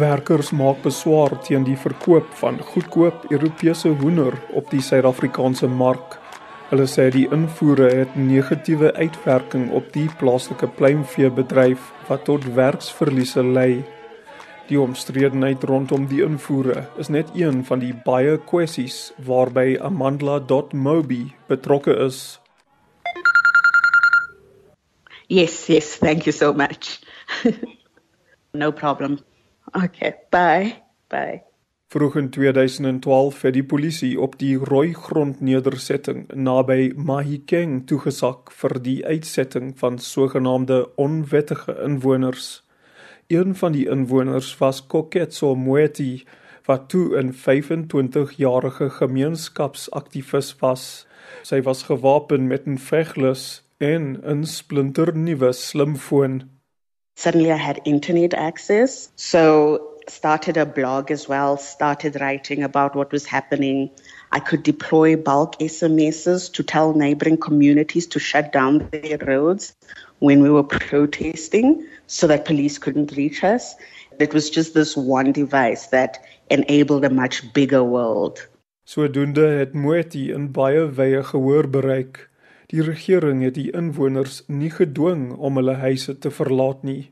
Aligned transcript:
Werkers 0.00 0.48
maak 0.56 0.78
beswaar 0.80 1.34
teen 1.44 1.64
die 1.66 1.76
verkoop 1.76 2.28
van 2.40 2.56
goedkoop 2.72 3.26
Europese 3.28 3.90
hoender 4.00 4.32
op 4.56 4.70
die 4.72 4.80
Suid-Afrikaanse 4.80 5.68
mark. 5.68 6.16
Hulle 6.70 6.86
sê 6.88 7.10
die 7.12 7.26
invoere 7.34 7.90
het 7.98 8.14
negatiewe 8.16 8.94
uitwerking 8.96 9.68
op 9.76 9.90
die 9.92 10.06
plaaslike 10.22 10.70
pluimveebedryf 10.78 11.90
wat 12.08 12.24
tot 12.30 12.46
werksverliese 12.56 13.44
lei. 13.44 13.82
Die 14.70 14.80
omstredenheid 14.80 15.66
rondom 15.68 16.06
die 16.08 16.22
invoere 16.24 16.86
is 16.96 17.12
net 17.12 17.34
een 17.36 17.60
van 17.68 17.84
die 17.84 17.92
baie 18.06 18.38
kwessies 18.52 19.10
waarby 19.26 19.74
Amandla.mobi 19.84 21.24
betrokke 21.50 21.98
is. 22.06 22.38
Yes, 25.28 25.66
yes, 25.68 25.98
thank 25.98 26.24
you 26.24 26.32
so 26.32 26.54
much. 26.54 27.02
no 28.62 28.72
problem. 28.72 29.20
Okay, 29.72 30.14
bye. 30.30 30.74
Bye. 31.08 31.42
Vroeg 31.90 32.16
in 32.16 32.30
2012 32.30 33.42
het 33.42 33.54
die 33.54 33.64
polisie 33.64 34.20
op 34.20 34.36
die 34.38 34.54
rooi 34.58 34.92
grond 34.94 35.40
nedersetting 35.40 36.28
naby 36.34 36.92
Mahikeng 36.94 37.80
toegesak 37.90 38.52
vir 38.54 38.76
die 38.78 39.00
uitsetting 39.06 39.72
van 39.78 39.98
sogenaamde 39.98 40.84
onwettige 40.94 41.74
inwoners. 41.82 42.62
Een 43.26 43.56
van 43.58 43.74
die 43.74 43.88
inwoners 43.90 44.52
was 44.58 44.86
Koketso 44.86 45.54
Moeti 45.54 46.22
wat 46.70 46.88
toe 46.88 47.18
'n 47.18 47.32
25-jarige 47.32 48.90
gemeenskapsaktivis 48.90 50.56
was. 50.60 51.06
Sy 51.42 51.62
was 51.62 51.82
gewapen 51.82 52.46
met 52.46 52.66
'n 52.66 52.78
veglus 52.78 53.62
en 53.78 54.20
'n 54.22 54.44
splinternuwe 54.44 55.52
slimfoon. 55.52 56.59
Suddenly 57.20 57.52
I 57.52 57.56
had 57.56 57.82
internet 57.84 58.32
access, 58.32 59.10
so 59.14 59.98
started 60.08 60.56
a 60.56 60.64
blog 60.64 61.10
as 61.10 61.28
well, 61.28 61.58
started 61.58 62.18
writing 62.18 62.62
about 62.62 62.96
what 62.96 63.12
was 63.12 63.26
happening. 63.26 63.90
I 64.32 64.40
could 64.40 64.62
deploy 64.62 65.16
bulk 65.16 65.58
SMSs 65.58 66.50
to 66.54 66.62
tell 66.62 66.94
neighboring 66.94 67.36
communities 67.36 68.06
to 68.06 68.18
shut 68.18 68.54
down 68.54 68.88
their 68.90 69.18
roads 69.18 69.76
when 70.20 70.40
we 70.40 70.48
were 70.48 70.64
protesting 70.64 71.86
so 72.06 72.26
that 72.26 72.46
police 72.46 72.78
couldn't 72.78 73.12
reach 73.18 73.44
us. 73.44 73.74
It 74.18 74.32
was 74.32 74.48
just 74.48 74.72
this 74.72 74.96
one 74.96 75.30
device 75.32 75.88
that 75.88 76.24
enabled 76.48 77.04
a 77.04 77.10
much 77.10 77.52
bigger 77.52 77.84
world. 77.84 78.48
Sodoende 78.86 79.58
het 79.58 79.76
Moeti 79.76 80.30
in 80.32 80.48
baie 80.56 80.88
wye 80.88 81.20
gehoor 81.22 81.68
bereik. 81.68 82.30
Die 82.70 82.82
regering 82.86 83.40
het 83.42 83.56
die 83.58 83.70
inwoners 83.74 84.44
nie 84.46 84.70
gedwing 84.70 85.32
om 85.34 85.56
hulle 85.58 85.74
huise 85.82 86.14
te 86.22 86.30
verlaat 86.30 86.84
nie. 86.86 87.10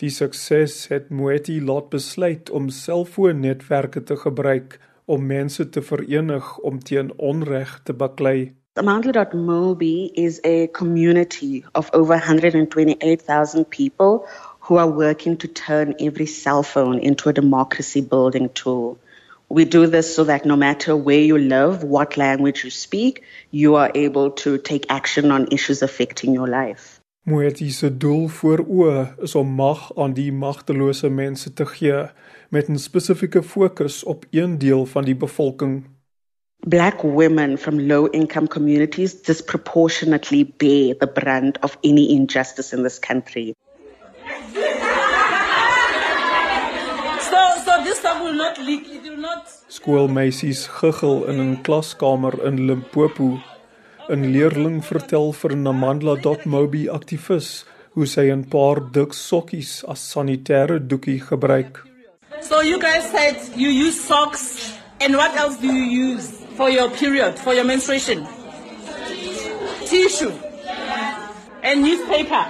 Die 0.00 0.08
sukses 0.08 0.86
het 0.88 1.10
Moeti 1.12 1.58
laat 1.60 1.90
besluit 1.92 2.50
om 2.50 2.68
selfoonnetwerke 2.72 4.00
te 4.02 4.16
gebruik 4.16 4.78
om 5.04 5.26
mense 5.26 5.68
te 5.68 5.82
verenig 5.82 6.58
om 6.58 6.78
teen 6.78 7.10
onreg 7.16 7.80
te 7.84 7.92
baklei. 7.92 8.54
Amandla.mobi 8.80 10.10
is 10.14 10.38
a 10.44 10.66
community 10.78 11.64
of 11.72 11.92
over 11.92 12.16
128,000 12.16 13.68
people 13.68 14.26
who 14.60 14.78
are 14.78 14.90
working 14.90 15.36
to 15.38 15.48
turn 15.52 15.92
every 15.98 16.26
cell 16.26 16.62
phone 16.62 16.98
into 16.98 17.28
a 17.28 17.32
democracy 17.32 18.00
building 18.00 18.48
tool. 18.54 18.96
We 19.48 19.64
do 19.64 19.86
this 19.86 20.14
so 20.14 20.24
that 20.24 20.46
no 20.46 20.56
matter 20.56 20.96
where 20.96 21.20
you 21.20 21.36
live, 21.36 21.82
what 21.82 22.16
language 22.16 22.64
you 22.64 22.70
speak, 22.70 23.22
you 23.50 23.74
are 23.74 23.90
able 23.94 24.30
to 24.44 24.56
take 24.56 24.86
action 24.88 25.30
on 25.30 25.48
issues 25.50 25.82
affecting 25.82 26.32
your 26.32 26.48
life. 26.48 26.99
Moeti 27.24 27.70
se 27.70 27.96
doel 27.96 28.28
voor 28.28 28.62
oë 28.64 29.00
is 29.26 29.34
om 29.34 29.48
mag 29.56 29.90
aan 29.96 30.12
die 30.16 30.32
magtelose 30.32 31.08
mense 31.12 31.52
te 31.52 31.66
gee 31.66 32.06
met 32.48 32.68
'n 32.68 32.78
spesifieke 32.78 33.42
fokus 33.42 34.04
op 34.04 34.24
een 34.30 34.58
deel 34.58 34.86
van 34.86 35.04
die 35.04 35.16
bevolking. 35.16 35.84
Black 36.68 37.00
women 37.00 37.58
from 37.58 37.80
low 37.80 38.08
income 38.10 38.48
communities 38.48 39.22
disproportionately 39.22 40.52
bear 40.56 40.96
the 40.96 41.06
brunt 41.06 41.58
of 41.62 41.78
any 41.82 42.06
injustice 42.08 42.76
in 42.76 42.82
this 42.82 42.98
country. 42.98 43.54
will 48.30 48.38
not 48.38 48.58
leak. 48.58 48.86
It 48.86 49.02
will 49.02 49.16
not. 49.16 49.44
Skoolmeisies 49.68 50.66
guggel 50.66 51.26
in 51.26 51.38
'n 51.40 51.60
klaskamer 51.62 52.44
in 52.44 52.66
Limpopo. 52.66 53.49
'n 54.10 54.32
Leerling 54.32 54.82
vertel 54.84 55.32
vir 55.32 55.56
Namandla.mobi 55.56 56.88
aktivis 56.90 57.64
hoe 57.94 58.06
sy 58.06 58.26
'n 58.30 58.44
paar 58.54 58.78
dik 58.92 59.12
sokkies 59.14 59.84
as 59.92 60.00
sanitêre 60.12 60.78
doekie 60.90 61.20
gebruik. 61.20 61.84
So 62.40 62.60
you 62.62 62.78
guys 62.78 63.04
said 63.14 63.36
you 63.56 63.70
use 63.86 63.98
socks 64.00 64.74
and 65.00 65.14
what 65.16 65.32
else 65.36 65.56
do 65.60 65.66
you 65.66 65.86
use 66.12 66.28
for 66.56 66.70
your 66.70 66.90
period, 66.90 67.38
for 67.38 67.54
your 67.54 67.64
menstruation? 67.64 68.26
Tissue. 69.86 70.32
And 71.62 71.82
newspaper. 71.82 72.44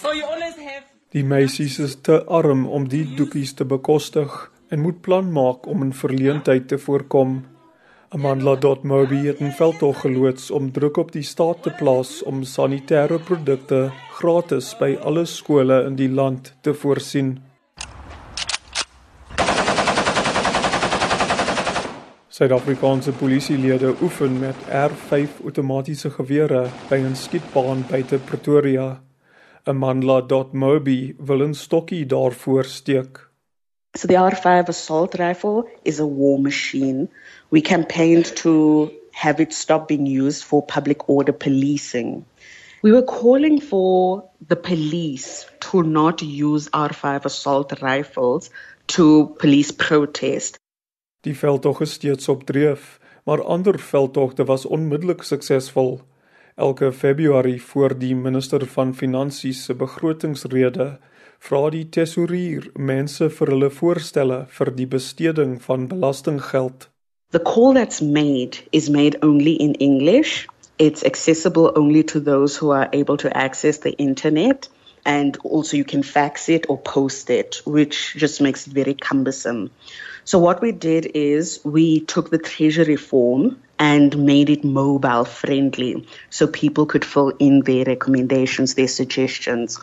So 0.00 0.12
you 0.12 0.24
always 0.24 0.56
have 0.56 0.92
Die 1.12 1.24
meisies 1.24 1.78
is 1.78 1.98
te 2.00 2.22
arm 2.24 2.62
om 2.66 2.86
die 2.88 3.04
doekies 3.16 3.50
te 3.52 3.66
bekostig 3.68 4.32
en 4.72 4.80
moet 4.80 5.02
plan 5.04 5.26
maak 5.32 5.66
om 5.68 5.82
'n 5.84 5.92
verleentheid 5.92 6.68
te 6.68 6.78
voorkom. 6.78 7.44
Amandla.mobi 8.12 9.26
het 9.26 9.40
'n 9.40 9.50
veldtog 9.50 10.00
geloods 10.00 10.50
om 10.50 10.72
druk 10.72 10.96
op 10.96 11.12
die 11.12 11.22
staat 11.22 11.62
te 11.62 11.70
plaas 11.70 12.22
om 12.22 12.42
sanitêre 12.42 13.18
produkte 13.24 13.90
gratis 14.10 14.76
by 14.78 14.98
alle 15.02 15.24
skole 15.24 15.84
in 15.84 15.94
die 15.94 16.10
land 16.10 16.56
te 16.60 16.74
voorsien. 16.74 17.42
Suid-Afrikaanse 22.28 23.12
polisielede 23.12 23.94
oefen 24.02 24.38
met 24.38 24.56
R5 24.68 25.42
outomatiese 25.44 26.10
gewere 26.10 26.66
by 26.88 26.96
'n 26.96 27.16
skietbaan 27.16 27.84
buite 27.90 28.18
Pretoria. 28.18 29.02
Amandla.mobi 29.64 31.14
wil 31.18 31.42
'n 31.48 31.54
stokkie 31.54 32.06
daarvoor 32.06 32.64
steek. 32.64 33.31
So 33.94 34.08
the 34.08 34.14
R5 34.14 34.68
assault 34.68 35.18
rifle 35.18 35.68
is 35.84 36.00
a 36.00 36.06
war 36.06 36.38
machine. 36.38 37.08
We 37.50 37.60
campaigned 37.60 38.24
to 38.36 38.90
have 39.12 39.38
it 39.38 39.52
stop 39.52 39.86
being 39.88 40.06
used 40.06 40.44
for 40.44 40.62
public 40.62 41.08
order 41.10 41.32
policing. 41.32 42.24
We 42.82 42.90
were 42.92 43.02
calling 43.02 43.60
for 43.60 44.24
the 44.48 44.56
police 44.56 45.46
to 45.60 45.82
not 45.82 46.22
use 46.22 46.70
R5 46.70 47.26
assault 47.26 47.82
rifles 47.82 48.50
to 48.86 49.26
police 49.38 49.70
protest. 49.70 50.56
Die 51.20 51.36
veldtog 51.36 51.80
is 51.80 51.92
steeds 51.92 52.28
op 52.28 52.42
dreef, 52.44 52.98
maar 53.24 53.44
ander 53.44 53.78
veldtogte 53.78 54.44
was 54.44 54.66
onmiddellik 54.66 55.22
suksesvol. 55.22 56.00
Elke 56.56 56.92
Februarie 56.92 57.62
voor 57.62 57.98
die 57.98 58.16
minister 58.16 58.66
van 58.66 58.94
Finansies 58.94 59.64
se 59.64 59.74
begrotingsrede 59.74 60.98
vra 61.42 61.60
die 61.74 61.86
tesourier 61.94 62.68
mense 62.88 63.26
vir 63.36 63.50
hulle 63.50 63.68
voorstelle 63.76 64.36
vir 64.58 64.70
die 64.80 64.86
besteding 64.90 65.56
van 65.64 65.88
belastinggeld. 65.90 66.86
The 67.36 67.40
call 67.40 67.74
that's 67.74 68.00
made 68.00 68.58
is 68.70 68.88
made 68.96 69.18
only 69.28 69.54
in 69.64 69.74
English. 69.86 70.46
It's 70.78 71.04
accessible 71.04 71.72
only 71.74 72.04
to 72.12 72.20
those 72.20 72.56
who 72.56 72.70
are 72.70 72.88
able 72.92 73.16
to 73.24 73.36
access 73.36 73.78
the 73.78 73.92
internet 74.06 74.68
and 75.04 75.36
also 75.42 75.76
you 75.76 75.84
can 75.84 76.04
fax 76.04 76.48
it 76.48 76.70
or 76.70 76.78
post 76.78 77.28
it 77.28 77.60
which 77.64 78.14
just 78.16 78.40
makes 78.40 78.68
it 78.68 78.72
very 78.72 78.94
cumbersome. 78.94 79.70
So 80.24 80.38
what 80.38 80.62
we 80.62 80.70
did 80.70 81.10
is 81.14 81.58
we 81.64 82.00
took 82.00 82.30
the 82.30 82.38
treasury 82.38 82.96
form 82.96 83.60
and 83.80 84.26
made 84.26 84.48
it 84.48 84.62
mobile 84.62 85.24
friendly 85.24 86.06
so 86.30 86.46
people 86.46 86.86
could 86.86 87.04
fill 87.04 87.30
in 87.30 87.62
their 87.62 87.84
recommendations, 87.84 88.74
their 88.74 88.86
suggestions. 88.86 89.80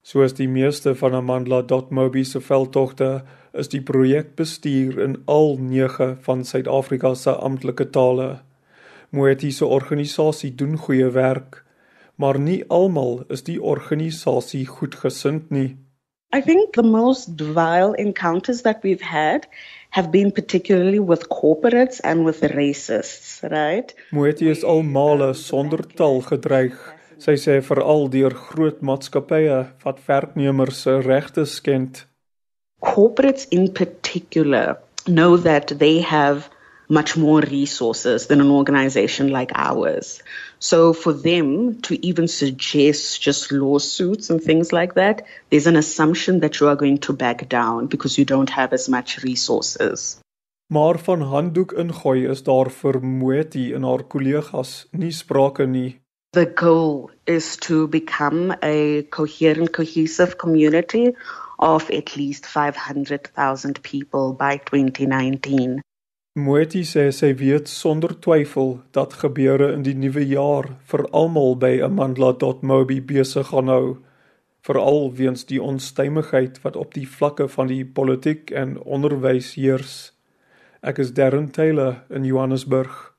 Soos 0.00 0.32
die 0.32 0.48
meeste 0.48 0.94
van 0.96 1.12
Amandla.mobi 1.12 2.22
se 2.24 2.40
veldtogte 2.40 3.08
is 3.52 3.68
die 3.68 3.82
projek 3.84 4.30
bestuur 4.38 4.96
in 5.04 5.16
al 5.28 5.58
9 5.60 6.14
van 6.24 6.44
Suid-Afrika 6.44 7.12
se 7.14 7.34
amptelike 7.36 7.90
tale. 7.92 8.28
Moeti 9.12 9.50
se 9.52 9.66
organisasie 9.66 10.54
doen 10.54 10.78
goeie 10.80 11.10
werk, 11.12 11.64
maar 12.16 12.38
nie 12.40 12.62
almal 12.68 13.24
is 13.28 13.44
die 13.44 13.58
organisasie 13.60 14.64
goedgesind 14.66 15.50
nie. 15.50 15.76
I 16.32 16.40
think 16.40 16.72
the 16.72 16.82
most 16.82 17.36
vile 17.36 17.92
encounters 17.98 18.62
that 18.62 18.80
we've 18.82 19.04
had 19.04 19.48
have 19.90 20.08
been 20.10 20.32
particularly 20.32 21.00
with 21.00 21.28
corporates 21.28 22.00
and 22.00 22.24
with 22.24 22.40
racists, 22.54 23.42
right? 23.42 23.92
Moeti 24.16 24.48
is 24.48 24.64
almale 24.64 25.34
sonder 25.34 25.84
tal 25.84 26.22
gedreig 26.22 26.99
Sy 27.20 27.34
sê 27.36 27.58
veral 27.60 28.06
deur 28.12 28.32
groot 28.32 28.78
maatskappye 28.80 29.56
wat 29.84 29.98
werknemers 30.06 30.78
se 30.84 30.94
regte 31.04 31.44
skend. 31.44 32.06
Corporates 32.80 33.44
in 33.50 33.68
particular 33.80 34.78
know 35.06 35.36
that 35.36 35.78
they 35.78 36.00
have 36.00 36.48
much 36.88 37.16
more 37.16 37.42
resources 37.42 38.26
than 38.26 38.40
an 38.40 38.50
organization 38.50 39.28
like 39.28 39.52
ours. 39.54 40.22
So 40.58 40.92
for 40.92 41.12
them 41.12 41.80
to 41.82 41.94
even 42.06 42.26
suggest 42.26 43.22
just 43.22 43.52
lawsuits 43.52 44.30
and 44.30 44.42
things 44.42 44.72
like 44.72 44.94
that, 44.94 45.22
there's 45.50 45.66
an 45.66 45.76
assumption 45.76 46.40
that 46.40 46.58
you 46.58 46.68
are 46.68 46.76
going 46.76 46.98
to 46.98 47.12
back 47.12 47.48
down 47.48 47.86
because 47.86 48.18
you 48.18 48.24
don't 48.24 48.50
have 48.50 48.72
as 48.72 48.88
much 48.88 49.22
resources. 49.22 50.18
Maar 50.72 50.98
van 50.98 51.20
handdoek 51.20 51.72
ingooi 51.72 52.30
is 52.30 52.42
daar 52.42 52.70
vir 52.70 53.00
Moeti 53.02 53.72
en 53.74 53.82
haar 53.82 54.04
kollegas 54.04 54.86
nie 54.90 55.12
sprake 55.12 55.66
nie. 55.66 55.99
The 56.32 56.46
goal 56.46 57.10
is 57.26 57.56
to 57.66 57.88
become 57.88 58.54
a 58.62 59.02
coherent 59.10 59.72
cohesive 59.72 60.38
community 60.38 61.16
of 61.58 61.90
at 61.90 62.16
least 62.16 62.46
500,000 62.46 63.82
people 63.82 64.32
by 64.34 64.58
2019. 64.58 65.80
Moeti 66.38 66.84
sê 66.86 67.08
sy 67.10 67.32
weet 67.34 67.66
sonder 67.66 68.14
twyfel 68.14 68.76
dat 68.94 69.18
gebeure 69.24 69.72
in 69.74 69.82
die 69.82 69.96
nuwe 69.98 70.22
jaar 70.22 70.70
vir 70.92 71.02
almal 71.10 71.58
by 71.58 71.72
amandla.mobi 71.82 73.00
besig 73.10 73.50
gaan 73.50 73.66
hou, 73.66 73.98
veral 74.62 75.10
weens 75.10 75.42
die 75.50 75.58
onstuimigheid 75.58 76.62
wat 76.62 76.78
op 76.78 76.94
die 76.94 77.08
vlakke 77.10 77.48
van 77.50 77.74
die 77.74 77.82
politiek 77.82 78.54
en 78.54 78.78
onderwys 78.78 79.56
heers. 79.58 80.12
Ek 80.86 81.02
is 81.02 81.10
Darren 81.10 81.50
Taylor 81.50 82.04
in 82.08 82.22
Johannesburg. 82.22 83.09